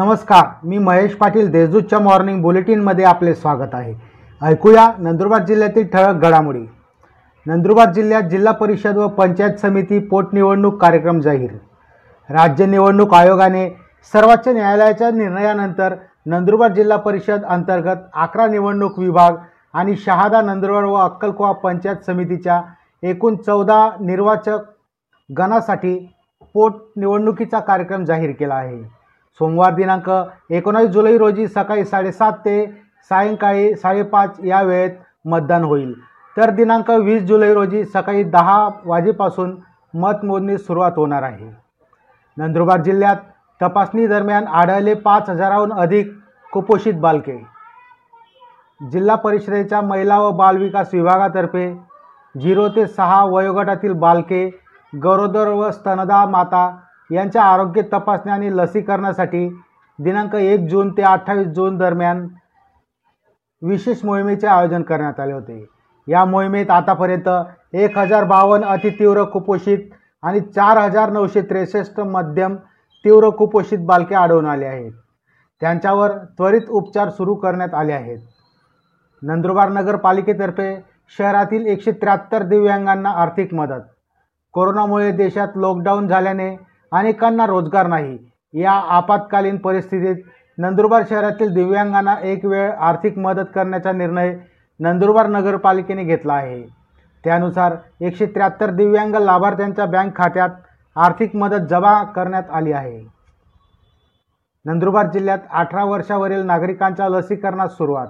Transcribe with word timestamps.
नमस्कार 0.00 0.44
मी 0.66 0.78
महेश 0.78 1.14
पाटील 1.14 1.50
देशदूतच्या 1.50 1.98
मॉर्निंग 1.98 2.40
बुलेटिनमध्ये 2.42 3.04
आपले 3.04 3.34
स्वागत 3.34 3.74
आहे. 3.74 3.92
ऐकूया 4.40 4.86
नंदुरबार 4.98 5.42
जिल्ह्यातील 5.46 5.86
ठळक 5.86 6.20
घडामोडी. 6.22 6.64
नंदुरबार 7.46 7.90
जिल्ह्यात 7.92 8.28
जिल्हा 8.30 8.52
परिषद 8.52 8.96
व 8.96 9.08
पंचायत 9.08 9.58
समिती 9.60 9.98
पोटनिवडणूक 10.08 10.80
कार्यक्रम 10.80 11.20
जाहीर. 11.20 11.50
राज्य 12.28 12.66
निवडणूक 12.66 13.14
आयोगाने 13.14 13.68
सर्वोच्च 14.14 14.48
न्यायालयाच्या 14.48 15.10
निर्णयानंतर 15.10 15.94
नंदुरबार 16.26 16.72
जिल्हा 16.72 16.98
परिषद 16.98 17.44
अंतर्गत 17.44 18.06
अकरा 18.14 18.46
निवडणूक 18.46 18.98
विभाग 18.98 19.36
आणि 19.74 19.96
शहादा 19.96 20.40
नंदुरबार 20.42 20.84
व 20.84 20.94
अक्कलकोवा 20.94 21.50
पंचायत 21.64 22.06
समितीच्या 22.06 22.60
एकूण 23.02 23.36
चौदा 23.36 23.88
निर्वाचक 24.00 24.64
गणासाठी 25.30 25.94
पोटनिवडणुकीचा 26.54 27.60
कार्यक्रम 27.60 28.04
जाहीर 28.04 28.30
केला 28.30 28.54
आहे. 28.54 28.99
सोमवार 29.38 29.74
दिनांक 29.74 30.10
एकोणावीस 30.50 30.90
जुलै 30.90 31.16
रोजी 31.18 31.46
सकाळी 31.48 31.84
साडेसात 31.84 32.32
ते 32.32 32.64
सायंकाळी 33.10 33.74
साडेपाच 33.74 34.40
या 34.44 34.62
वेळेत 34.62 34.96
मतदान 35.24 35.64
होईल. 35.64 35.92
तर 36.36 36.50
दिनांक 36.50 36.90
वीस 36.90 37.22
जुलै 37.22 37.52
रोजी 37.54 37.84
सकाळी 37.84 38.22
दहा 38.22 38.68
वाजेपासून 38.84 39.56
मतमोजणी 39.94 40.58
सुरुवात 40.58 40.92
होणार 40.96 41.22
आहे. 41.22 41.50
नंदुरबार 42.36 42.82
जिल्ह्यात 42.82 43.16
तपासणी 43.60 44.06
दरम्यान 44.06 44.46
आढळले 44.46 44.94
पाच 44.94 45.30
हजाराहून 45.30 45.72
अधिक 45.72 46.12
कुपोषित 46.52 46.94
बालके. 46.94 47.36
जिल्हा 48.80 49.16
परिषदेच्या 49.16 49.80
महिला 49.80 50.18
व 50.20 50.30
बालविकास 50.32 50.90
विभागातर्फे 50.92 51.72
झिरो 52.34 52.68
ते 52.68 52.86
सहा 52.86 53.24
वयोगटातील 53.24 53.92
बालके 53.92 54.48
गरोदर 54.92 55.48
व 55.48 55.70
स्तनदा 55.70 56.24
माता 56.26 56.64
यांच्या 57.10 57.42
आरोग्य 57.42 57.82
तपासणी 57.92 58.32
आणि 58.32 58.56
लसीकरणासाठी 58.56 59.48
दिनांक 59.98 60.34
एक 60.34 60.68
जून 60.68 60.92
ते 60.96 61.02
अठ्ठावीस 61.02 61.46
जून 61.46 61.76
दरम्यान 61.78 62.26
विशेष 63.62 64.04
मोहिमेचे 64.04 64.46
आयोजन 64.46 64.82
करण्यात 64.82 65.20
आले 65.20 65.32
होते. 65.32 65.64
या 66.08 66.24
मोहिमेत 66.24 66.70
आतापर्यंत 66.70 67.28
एक 67.72 67.98
हजार 67.98 68.24
बावन्न 68.24 68.66
अतितीव्र 68.66 69.24
कुपोषित 69.24 69.78
आणि 70.22 70.40
चार 70.40 70.76
हजार 70.76 71.10
नऊशे 71.10 71.40
त्रेसष्ट 71.40 72.00
मध्यम 72.00 72.56
तीव्र 73.04 73.28
कुपोषित 73.28 73.78
बालके 73.78 74.14
आढळून 74.14 74.46
आले 74.46 74.66
आहेत. 74.66 74.92
त्यांच्यावर 75.60 76.16
त्वरित 76.38 76.68
उपचार 76.68 77.10
सुरू 77.10 77.34
करण्यात 77.34 77.74
आले 77.74 77.92
आहेत. 77.92 78.18
नंदुरबार 79.22 79.68
नगरपालिकेतर्फे 79.68 80.74
शहरातील 81.18 81.66
एकशे 81.66 81.92
त्र्याहत्तर 81.92 82.42
दिव्यांगांना 82.42 83.10
आर्थिक 83.10 83.54
मदत. 83.54 83.80
कोरोनामुळे 84.52 85.10
देशात 85.12 85.48
लॉकडाऊन 85.56 86.06
झाल्याने 86.08 86.56
अनेकांना 86.92 87.46
रोजगार 87.46 87.86
नाही. 87.86 88.18
या 88.54 88.72
आपत्कालीन 88.72 89.56
परिस्थितीत 89.56 90.24
नंदुरबार 90.58 91.02
शहरातील 91.10 91.54
दिव्यांगांना 91.54 92.14
एक 92.22 92.44
वेळ 92.44 92.70
आर्थिक 92.70 93.18
मदत 93.18 93.46
करण्याचा 93.54 93.92
निर्णय 93.92 94.36
नंदुरबार 94.80 95.26
नगरपालिकेने 95.26 96.04
घेतला 96.04 96.32
आहे. 96.32 96.62
त्यानुसार 97.24 97.76
एकशे 98.00 98.26
त्र्याहत्तर 98.26 98.70
दिव्यांग 98.70 99.14
लाभार्थ्यांच्या 99.14 99.86
बँक 99.86 100.16
खात्यात 100.16 100.48
आर्थिक 100.96 101.36
मदत 101.36 101.66
जमा 101.70 102.02
करण्यात 102.02 102.42
आली 102.52 102.72
आहे. 102.72 103.00
नंदुरबार 104.64 105.06
जिल्ह्यात 105.10 105.38
अठरा 105.50 105.84
वर्षावरील 105.84 106.42
नागरिकांच्या 106.42 107.08
लसीकरणास 107.08 107.72
सुरुवात. 107.72 108.06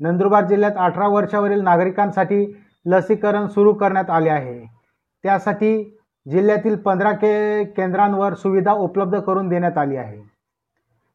नंदुरबार 0.00 0.44
जिल्ह्यात 0.44 0.72
अठरा 0.76 1.08
वर्षावरील 1.08 1.60
नागरिकांसाठी 1.60 2.64
लसीकरण 2.86 3.46
सुरू 3.46 3.72
करण्यात 3.72 4.10
आले 4.10 4.30
आहे. 4.30 4.74
त्यासाठी 5.22 5.97
जिल्ह्यातील 6.30 6.76
पंधरा 6.76 7.12
के 7.12 7.64
केंद्रांवर 7.64 8.34
सुविधा 8.34 8.72
उपलब्ध 8.72 9.18
करून 9.18 9.48
देण्यात 9.48 9.78
आली 9.78 9.96
आहे. 9.96 10.20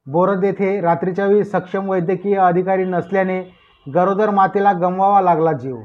बोरद 0.07 0.43
येथे 0.43 0.79
रात्रीच्या 0.81 1.25
वेळी 1.25 1.43
सक्षम 1.43 1.89
वैद्यकीय 1.89 2.35
अधिकारी 2.35 2.85
नसल्याने 2.85 3.41
गरोदर 3.93 4.29
मातेला 4.29 4.71
गमवावा 4.73 5.21
लागला 5.21 5.51
जीव. 5.51 5.77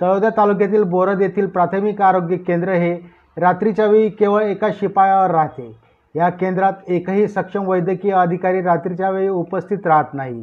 तळोदा 0.00 0.28
तालुक्यातील 0.36 0.82
बोरद 0.82 1.22
येथील 1.22 1.46
प्राथमिक 1.46 2.02
आरोग्य 2.02 2.36
केंद्र 2.36 2.68
हे 2.68 2.94
रात्रीच्या 3.36 3.86
वेळी 3.86 4.08
केवळ 4.08 4.42
एका 4.42 4.68
शिपायावर 4.72 5.30
राहते. 5.30 5.72
या 6.14 6.28
केंद्रात 6.28 6.72
एकही 6.88 7.28
सक्षम 7.28 7.68
वैद्यकीय 7.68 8.12
अधिकारी 8.12 8.62
रात्रीच्या 8.62 9.10
वेळी 9.10 9.28
उपस्थित 9.28 9.86
राहत 9.86 10.14
नाही. 10.14 10.42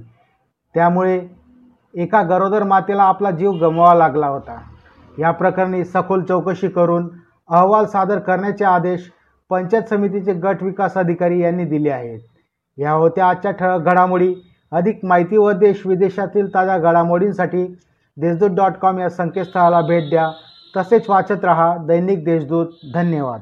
त्यामुळे 0.75 1.27
एका 1.95 2.21
गरोदर 2.21 2.63
मातेला 2.63 3.03
आपला 3.03 3.31
जीव 3.31 3.51
गमवावा 3.51 3.93
लागला 3.93 4.27
होता. 4.27 4.61
या 5.19 5.31
प्रकरणी 5.31 5.85
सखोल 5.85 6.23
चौकशी 6.23 6.67
करून 6.67 7.09
अहवाल 7.51 7.85
सादर 7.85 8.19
करण्याचे 8.19 8.65
आदेश 8.65 9.11
पंचायत 9.49 9.83
समितीचे 9.83 10.33
गट 10.33 10.63
विकास 10.63 10.93
अधिकारी 10.93 11.41
यांनी 11.41 11.63
दिले 11.63 11.89
आहेत. 11.89 12.19
या 12.77 12.91
होत्या 12.91 13.27
आजच्या 13.27 13.51
ठळक 13.51 13.81
घडामोडी. 13.81 14.35
अधिक 14.71 14.99
माहिती 15.03 15.37
व 15.37 15.51
देश 15.51 15.81
विदेशातील 15.85 16.53
ताज्या 16.53 16.77
घडामोडींसाठी 16.77 17.65
देशदूत 18.17 18.49
डॉट 18.49 18.71
कॉम 18.71 18.99
या 18.99 19.09
संकेतस्थळाला 19.09 19.81
भेट 19.81 20.09
द्या. 20.09 20.31
तसेच 20.77 21.09
वाचत 21.09 21.45
रहा 21.45 21.77
दैनिक 21.77 22.25
देशदूत. 22.25 22.67
धन्यवाद. 22.93 23.39